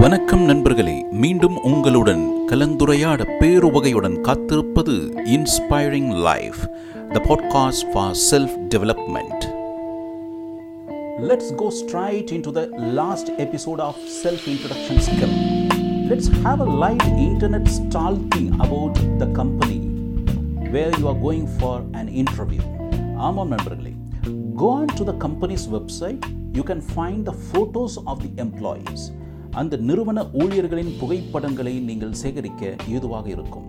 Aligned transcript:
வணக்கம் 0.00 0.42
நண்பர்களே 0.44 0.94
மீண்டும் 1.12 1.56
உங்களுடன் 1.62 2.22
கலந்துரையாட 2.50 3.24
பேருவகையுடன் 3.40 4.20
காத்திருப்பது 4.20 4.94
inspiring 5.36 6.10
life 6.26 6.60
the 7.12 7.20
podcast 7.28 7.86
for 7.92 8.14
self 8.30 8.54
development 8.74 9.44
Let's 11.30 11.48
go 11.62 11.66
straight 11.80 12.30
into 12.36 12.52
the 12.58 12.64
last 12.98 13.26
episode 13.38 13.80
of 13.80 13.96
Self 14.14 14.44
Introduction 14.54 15.00
Skill. 15.00 15.34
Let's 16.10 16.28
have 16.46 16.60
a 16.60 16.70
light 16.84 17.04
internet 17.26 17.66
stalking 17.78 18.48
about 18.60 18.94
the 19.18 19.28
company 19.32 19.80
where 20.68 20.92
you 21.00 21.08
are 21.08 21.18
going 21.26 21.48
for 21.58 21.74
an 21.94 22.08
interview. 22.22 22.64
ஆமாம் 23.26 23.52
நண்பர்களே 23.54 23.94
go 24.54 24.70
on 24.78 24.88
to 25.00 25.04
the 25.04 25.18
company's 25.26 25.66
website 25.76 26.24
you 26.54 26.62
can 26.62 26.80
find 26.96 27.20
the 27.24 27.36
photos 27.50 27.94
of 28.06 28.16
the 28.24 28.32
employees 28.38 29.02
அந்த 29.54 29.76
நிறுவன 29.76 30.26
ஊழியர்களின் 30.32 30.92
புகைப்படங்களை 31.00 31.72
நீங்கள் 31.88 32.12
சேகரிக்க 32.12 32.74
ஏதுவாக 32.88 33.28
இருக்கும். 33.28 33.66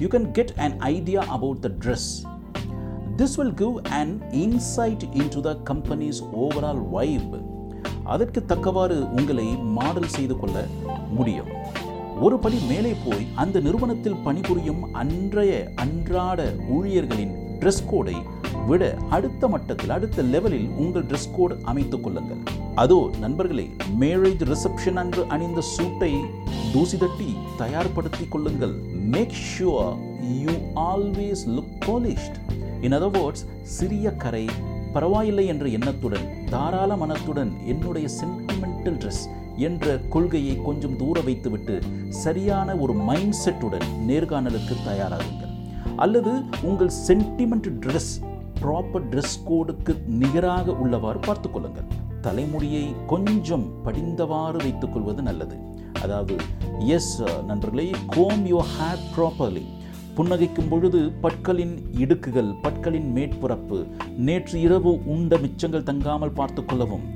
You 0.00 0.06
can 0.06 0.30
get 0.30 0.52
an 0.56 0.76
idea 0.78 1.20
about 1.36 1.60
the 1.60 1.70
dress 1.82 2.10
this 3.16 3.34
will 3.36 3.54
give 3.54 3.76
an 4.00 4.12
insight 4.30 5.04
into 5.30 5.40
the 5.40 5.56
company's 5.70 6.20
overall 6.40 6.82
vibe 6.90 7.34
அதற்கு 8.04 8.44
தக்கவாறு 8.44 8.98
உங்களை 9.10 9.46
மாடல் 9.78 10.12
செய்து 10.16 10.36
கொள்ள 10.36 10.66
முடியும். 11.10 11.50
ஒரு 12.20 12.38
படி 12.38 12.58
மேலே 12.68 12.94
போய் 13.04 13.26
அந்த 13.34 13.60
நிறுவனத்தில் 13.60 14.20
பணிபுரியும் 14.24 14.82
அன்றைய 14.92 15.52
அன்றாட 15.74 16.40
ஊழியர்களின் 16.68 17.34
ட்ரெஸ் 17.60 17.84
கோடை 17.90 18.16
விட 18.68 18.82
அடுத்த 19.16 19.48
மட்டத்தில் 19.52 19.92
அடுத்த 19.96 20.22
லெவலில் 20.22 20.68
உங்கள் 20.82 21.06
ட்ரெஸ் 21.10 21.30
கோட் 21.36 21.54
அமைத்துக் 21.70 22.04
கொள்ளுங்கள். 22.04 22.40
அதோ 22.82 22.98
நண்பர்களே 23.20 23.66
மேரேஜ் 24.00 24.44
ரிசப்ஷன் 24.50 24.98
அன்று 25.02 25.22
அணிந்த 25.34 25.60
சூட்டை 25.74 26.12
தூசி 26.72 26.96
தட்டி 26.96 27.30
தயார்படுத்திக் 27.58 28.30
கொள்ளுங்கள். 28.30 28.74
Make 29.14 29.36
sure 29.50 29.94
you 30.44 30.54
always 30.90 31.44
look 31.56 31.74
polished 31.86 32.38
in 32.86 32.96
other 32.98 33.14
words 33.18 33.44
சிறிய 33.76 34.12
கரை 34.24 34.44
பரவாயில்லை 34.92 35.46
என்ற 35.52 35.66
எண்ணத்துடன் 35.76 36.26
தாராள 36.50 36.96
மனத்துடன் 36.96 37.52
என்னுடைய 37.66 38.08
சென்டிமெண்டல் 38.20 38.98
ட்ரெஸ் 39.02 39.24
என்ற 39.68 39.96
கொள்கையை 40.14 40.54
கொஞ்சம் 40.64 40.96
தூர 40.96 41.20
வைத்துவிட்டு 41.20 41.76
சரியான 42.24 42.76
ஒரு 42.76 42.94
மைண்ட் 43.08 43.36
செட்டுடன் 43.44 43.88
நேர்காணலுக்கு 44.08 44.76
தயாராகுங்கள். 44.90 45.52
அல்லது 45.96 46.32
உங்கள் 46.62 46.92
சென்டிமெண்ட் 47.08 47.68
ட்ரெஸ் 47.82 48.12
ப்ராப்பர் 48.64 49.06
ட்ரெஸ் 49.12 49.38
கோடுக்கு 49.48 49.92
நிகராக 50.20 50.76
உள்ளவாறு 50.82 51.20
பார்த்துக்கொள்ளுங்கள். 51.26 51.88
தலைமுடியை 52.26 52.84
கொஞ்சம் 53.06 53.66
படிந்தவாறு 53.86 54.56
வைத்துக்கொள்வது 54.56 55.22
நல்லது. 55.22 55.56
அதாவது 56.02 56.34
எஸ் 56.96 57.14
நண்பர்களே 57.46 57.88
கோம் 58.16 58.44
யோ 58.52 58.60
ஹேர் 58.74 59.02
ப்ராப்பர்லி 59.16 59.64
புன்னகைக்கும் 60.16 60.68
பொழுது 60.70 61.00
பற்களின் 61.20 61.74
இடுக்குகள் 62.02 62.50
பற்களின் 62.64 63.08
மேற்புறப்பு 63.16 63.78
நேற்று 64.26 64.56
இரவு 64.60 64.92
உண்ட 65.14 65.38
மிச்சங்கள் 65.44 65.88
தங்காமல் 65.90 66.36
பார்த்து 66.38 66.64
கொள்ளவும் 66.64 67.06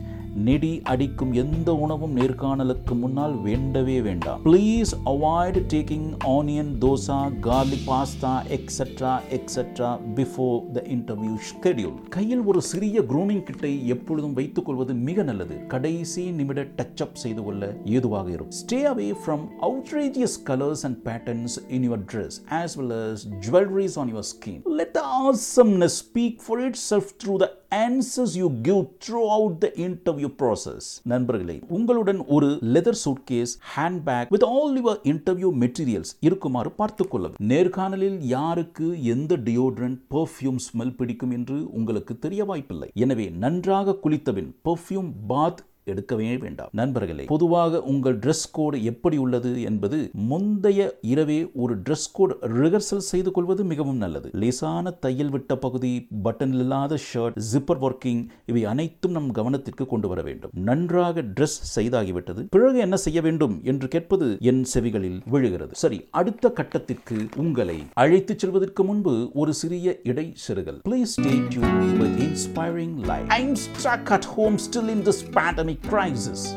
நெடி 0.47 0.71
அடிக்கும் 0.83 1.33
எந்த 1.33 1.75
உணவும் 1.75 2.17
நேர்காணலுக்கு 2.17 2.95
முன்னால் 2.99 3.35
வேண்டவே 3.41 4.01
வேண்டாம். 4.01 4.41
Please 4.45 4.91
avoid 5.05 5.59
taking 5.73 6.09
onion 6.37 6.71
dosa 6.85 7.19
garlic 7.47 7.87
pasta 7.87 8.33
extra 8.57 9.13
extra 9.37 9.91
before 10.19 10.59
the 10.77 10.83
interview 10.95 11.35
schedule 11.49 11.97
கையில் 12.09 12.43
ஒரு 12.43 12.63
சிறிய 12.63 13.01
க்ரூமிங் 13.01 13.43
கிட்டை 13.43 13.73
எப்பொழுதும் 13.87 14.33
வைத்துக் 14.33 14.65
கொள்வது 14.65 14.95
மிக 15.09 15.23
நல்லது. 15.23 15.57
கடைசி 15.67 16.25
நிமிட 16.31 16.67
டச் 16.79 17.03
அப் 17.07 17.19
செய்து 17.25 17.43
கொள்ள 17.43 17.71
ஏதுவாக 17.85 18.31
இருக்கும். 18.31 18.57
Stay 18.61 18.81
away 18.93 19.09
from 19.23 19.45
outrageous 19.69 20.39
colours 20.51 20.85
and 20.89 20.99
patterns 21.09 21.57
in 21.69 21.87
your 21.91 22.05
dress 22.13 22.39
as 22.61 22.77
well 22.81 22.95
as 23.01 23.25
jewelleries 23.47 23.99
on 24.03 24.13
your 24.15 24.29
skin 24.33 24.61
let 24.81 24.95
the 24.99 25.03
awesomeness 25.25 25.99
speak 26.03 26.39
for 26.47 26.63
itself 26.91 27.11
through 27.25 27.37
the 27.45 27.49
answers 27.73 28.35
you 28.37 28.47
give 28.63 28.83
throughout 29.29 29.57
the 29.59 29.67
interview 29.77 30.29
process 30.39 30.87
நண்பர்களே 31.03 31.57
உங்களுடன் 31.69 32.21
ஒரு 32.27 32.49
leather 32.75 32.99
suitcase 33.05 33.53
handbag 33.77 34.31
with 34.31 34.47
all 34.47 34.77
your 34.79 35.01
interview 35.03 35.51
materials 35.63 36.13
இருக்குமாறு 36.21 36.71
பார்த்துக்கொள்ளும் 36.79 37.35
நேர்காணலில் 37.53 38.19
யாருக்கு 38.21 39.03
எந்த 39.15 39.37
deodorant 39.49 39.99
perfume 40.15 40.61
smell 40.69 40.97
பிடிக்கும் 40.97 41.31
என்று 41.31 41.59
உங்களுக்கு 41.73 42.19
தெரிய 42.19 42.45
வாய்ப்பில்லை. 42.45 42.91
எனவே 42.95 43.29
நன்றாக 43.45 43.97
குளித்தபின் 44.05 44.51
பெர்ஃப்யூம் 44.65 45.11
பாத் 45.27 45.63
எடுக்கவே 45.95 46.31
வேண்டாம். 46.45 46.71
நண்பர்களே 46.73 47.25
பொதுவாக 47.35 47.83
உங்கள் 47.93 48.19
ட்ரெஸ் 48.19 48.47
கோடு 48.53 48.85
எப்படி 48.93 49.17
உள்ளது 49.17 49.53
என்பது 49.63 49.99
முந்தைய 50.31 50.89
இரவே 51.15 51.39
ஒரு 51.65 51.75
ட்ரெஸ் 51.79 52.09
கோட் 52.13 52.37
ரிஹர்சல் 52.59 53.07
செய்து 53.13 53.31
கொள்வது 53.31 53.65
மிகவும் 53.65 54.01
நல்லது. 54.05 54.31
லேசான 54.33 54.91
தையல் 54.91 55.33
விட்ட 55.37 55.57
பகுதி 55.57 55.93
பட்டன் 56.25 56.55
இல்லாத 56.59 56.99
ஷர்ட் 57.09 57.39
ஜிப்பர் 57.53 57.83
ஒர்க்கிங் 57.87 58.23
இவை 58.47 58.65
அனைத்தும் 58.65 59.13
நம் 59.13 59.33
கவனத்திற்கு 59.33 59.87
கொண்டு 59.87 60.09
வர 60.09 60.23
வேண்டும். 60.23 60.51
நன்றாக 60.71 61.23
ட்ரெஸ் 61.37 61.59
செய்தாகிவிட்டது 61.77 62.47
பிறகு 62.51 62.79
என்ன 62.79 62.97
செய்ய 62.97 63.21
வேண்டும் 63.21 63.61
என்று 63.65 63.89
கேட்பது 63.89 64.27
என் 64.41 64.65
செவிகளில் 64.75 65.21
விழுகிறது. 65.31 65.75
சரி 65.85 65.99
அடுத்த 66.11 66.53
கட்டத்திற்கு 66.53 67.17
உங்களை 67.37 67.79
அழைத்துச் 67.93 68.39
செல்வதற்கு 68.39 68.85
முன்பு 68.85 69.15
ஒரு 69.35 69.53
சிறிய 69.53 69.97
இடை 70.03 70.27
செருகல் 70.47 70.81
please 70.89 71.15
stay 71.17 71.35
tune 71.49 71.99
with 71.99 72.19
inspiring 72.27 72.97
life 73.11 73.29
I 73.29 73.41
am 73.47 74.05
at 74.17 74.29
home 74.35 74.57
still 74.65 74.89
in 74.89 75.03
this 75.09 75.23
pandemic 75.37 75.78
crisis. 75.87 76.55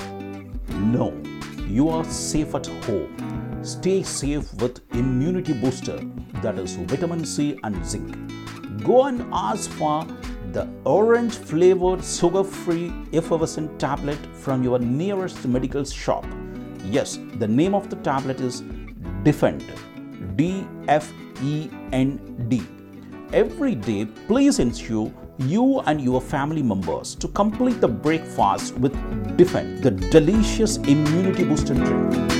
No, 0.69 1.13
you 1.67 1.89
are 1.89 2.03
safe 2.05 2.55
at 2.55 2.67
home. 2.85 3.59
Stay 3.63 4.03
safe 4.03 4.53
with 4.55 4.81
immunity 4.93 5.53
booster 5.53 6.03
that 6.41 6.57
is 6.57 6.75
vitamin 6.75 7.23
C 7.25 7.57
and 7.63 7.85
zinc. 7.85 8.15
Go 8.83 9.03
and 9.05 9.25
ask 9.31 9.69
for 9.71 10.05
the 10.51 10.67
orange 10.83 11.35
flavored 11.35 12.03
sugar 12.03 12.43
free 12.43 12.91
effervescent 13.13 13.79
tablet 13.79 14.17
from 14.35 14.63
your 14.63 14.79
nearest 14.79 15.45
medical 15.47 15.85
shop. 15.85 16.25
Yes, 16.83 17.19
the 17.35 17.47
name 17.47 17.75
of 17.75 17.89
the 17.89 17.95
tablet 17.97 18.41
is 18.41 18.63
Defend. 19.23 19.63
D 20.35 20.67
F 20.87 21.13
E 21.43 21.69
N 21.91 22.17
D. 22.49 22.63
Every 23.33 23.75
day, 23.75 24.05
please 24.27 24.59
ensure 24.59 25.13
you 25.43 25.81
and 25.81 25.99
your 25.99 26.21
family 26.23 26.61
members 26.63 27.15
to 27.15 27.27
complete 27.29 27.81
the 27.81 27.87
breakfast 27.87 28.77
with 28.77 28.93
Defend, 29.37 29.81
the 29.81 29.91
delicious 30.11 30.77
immunity 30.87 31.43
booster 31.43 31.73
drink. 31.75 32.37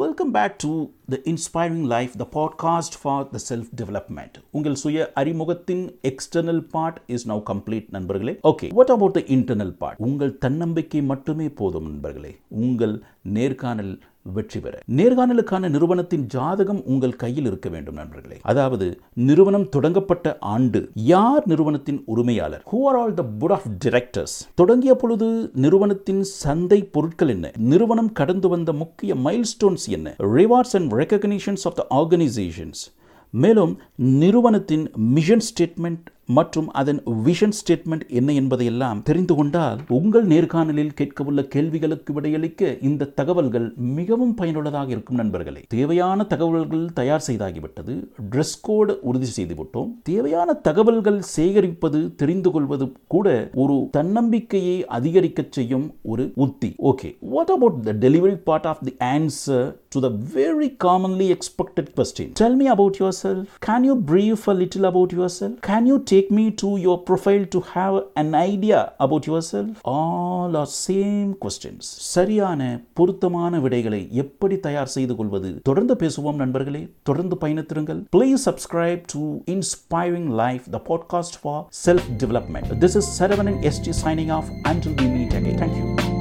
Welcome 0.00 0.30
back 0.30 0.54
to 0.62 0.68
the 1.10 1.16
inspiring 1.24 1.86
life 1.86 2.12
the 2.16 2.24
podcast 2.34 2.96
for 3.00 3.24
the 3.30 3.38
self 3.48 3.70
development 3.76 4.36
உங்கள் 4.50 4.76
சுய 4.76 5.06
அறிமுகத்தின் 5.14 5.82
external 6.10 6.62
part 6.70 6.98
is 7.06 7.26
now 7.26 7.40
complete 7.50 7.88
நண்பர்களே 7.90 8.34
okay 8.50 8.68
what 8.72 8.92
about 8.96 9.16
the 9.18 9.22
internal 9.36 9.74
part 9.82 9.98
உங்கள் 10.00 10.32
தன்னம்பிக்கை 10.38 11.02
மட்டுமே 11.02 11.48
போதும் 11.60 11.88
நண்பர்களே 11.90 12.32
உங்கள் 12.62 12.94
நேர்காணல் 13.38 13.92
வெற்றி 14.22 14.60
பெற 14.60 14.78
நேர்காணலுக்கான 14.96 15.68
நிறுவனத்தின் 15.68 16.24
ஜாதகம் 16.26 16.84
உங்கள் 16.84 17.16
கையில் 17.16 17.44
இருக்க 17.44 17.68
வேண்டும் 17.68 17.94
நண்பர்களே. 17.94 18.38
அதாவது 18.42 19.00
நிறுவனம் 19.14 19.68
தொடங்கப்பட்ட 19.68 20.36
ஆண்டு 20.40 20.90
யார் 20.94 21.46
நிறுவனத்தின் 21.46 22.02
உரிமையாளர்? 22.06 22.62
Who 22.72 22.80
are 22.84 22.96
all 22.96 23.14
the 23.14 23.24
board 23.24 23.52
of 23.52 23.68
directors 23.84 24.36
தொடங்கிய 24.54 24.94
பொழுது 24.94 25.50
நிறுவனத்தின் 25.54 26.22
சந்தை 26.22 26.84
பொருட்கள் 26.84 27.28
என்ன? 27.28 27.50
நிறுவனம் 27.56 28.12
கடந்து 28.12 28.48
வந்த 28.48 28.72
முக்கிய 28.72 29.14
மைல்ஸ்டோன்ஸ் 29.14 29.88
என்ன? 29.88 30.14
Rewards 30.18 30.76
and 30.80 30.92
recognitions 30.92 31.64
of 31.64 31.74
the 31.74 31.86
organisations 31.90 32.82
மேலும் 33.30 33.78
நிறுவனத்தின் 33.94 34.90
மிஷன் 34.94 35.42
ஸ்டேட்மெண்ட் 35.48 36.06
மற்றும் 36.38 36.68
அதன் 36.80 37.00
விஷன் 37.26 37.56
ஸ்டேட்மெண்ட் 37.58 38.04
என்ன 38.18 38.32
என்பதையெல்லாம் 38.32 39.02
தெரிந்து 39.02 39.34
கொண்டால் 39.34 39.80
உங்கள் 39.88 40.26
நேர்காணலில் 40.26 40.92
கேட்கவுள்ள 41.00 41.42
கேள்விகளுக்கு 41.54 42.10
விடையளிக்க 42.20 42.70
இந்த 42.88 43.10
தகவல்கள் 43.20 43.66
மிகவும் 43.96 44.34
பயனுள்ளதாக 44.34 44.90
இருக்கும் 44.90 45.16
நண்பர்களே. 45.16 45.62
தேவையான 45.68 46.24
தகவல்கள் 46.24 46.84
தயார் 46.94 47.26
செய்தாகிவிட்டது. 47.26 47.94
ட்ரெஸ் 48.30 48.56
கோடு 48.62 48.98
உறுதி 49.02 49.30
செய்துவிட்டோம். 49.36 49.90
தேவையான 50.02 50.52
தகவல்கள் 50.68 51.20
சேகரிப்பது 51.36 52.00
தெரிந்து 52.14 52.50
கொள்வது 52.50 52.92
கூட 53.06 53.50
ஒரு 53.54 53.88
தன்னம்பிக்கையை 53.92 54.86
அதிகரிக்க 54.98 55.46
செய்யும் 55.50 55.86
ஒரு 56.02 56.32
உத்தி. 56.46 56.70
Okay 56.82 57.10
what 57.20 57.54
about 57.56 57.82
the 57.82 57.92
delivery 57.92 58.36
part 58.50 58.66
of 58.72 58.84
the 58.84 58.94
answer 59.14 59.68
to 59.94 60.00
the 60.02 60.10
very 60.34 60.66
commonly 60.84 61.26
expected 61.34 61.86
question? 61.96 62.26
Tell 62.40 62.54
me 62.58 62.66
about 62.74 62.98
yourself. 63.02 63.46
Can 63.66 63.80
you 63.88 63.94
brief 64.10 64.42
a 64.46 64.54
little 64.60 64.84
about 64.90 65.12
yourself? 65.18 65.54
Can 65.68 65.82
you 65.90 65.96
take 66.20 66.32
me 66.32 66.54
to 66.54 66.78
your 66.78 67.02
profile 67.10 67.44
to 67.48 67.62
have 67.74 68.02
an 68.14 68.32
idea 68.32 68.92
about 68.98 69.26
yourself? 69.26 69.68
All 69.84 70.54
are 70.54 70.66
same 70.88 71.34
questions. 71.44 71.76
சரியான 71.80 72.80
பொருத்தமான 72.92 73.60
விடைகளை 73.60 74.08
எப்படி 74.10 74.58
தயார் 74.58 74.86
செய்து 74.86 75.16
கொள்வது? 75.16 75.60
தொடர்ந்து 75.62 75.94
பேசுவோம் 75.94 76.34
நண்பர்களே. 76.34 76.88
தொடர்ந்து 77.02 77.36
பயணித்திருங்கள். 77.40 78.04
Please 78.16 78.38
subscribe 78.44 79.02
to 79.12 79.38
inspiring 79.46 80.28
life 80.28 80.62
the 80.70 80.82
podcast 80.88 81.38
for 81.42 81.66
self 81.86 82.08
development 82.18 82.72
this 82.78 82.96
is 82.96 83.22
Saravanan 83.22 83.70
ST 83.70 83.92
signing 84.04 84.32
off 84.32 84.48
until 84.68 84.94
we 84.94 85.12
meet 85.12 85.32
again 85.32 85.58
thank you 85.60 86.19